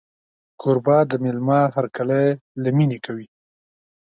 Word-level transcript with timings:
کوربه 0.61 0.97
د 1.11 1.13
مېلمه 1.23 1.59
هرکلی 1.75 2.25
له 2.61 2.69
مینې 2.77 2.99
کوي. 3.05 3.27